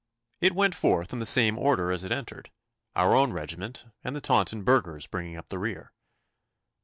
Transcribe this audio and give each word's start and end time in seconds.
It 0.39 0.55
went 0.55 0.73
forth 0.73 1.13
in 1.13 1.19
the 1.19 1.27
same 1.27 1.59
order 1.59 1.91
as 1.91 2.03
it 2.03 2.11
entered, 2.11 2.49
our 2.95 3.13
own 3.13 3.33
regiment 3.33 3.85
and 4.03 4.15
the 4.15 4.19
Taunton 4.19 4.63
burghers 4.63 5.05
bringing 5.05 5.37
up 5.37 5.49
the 5.49 5.59
rear. 5.59 5.93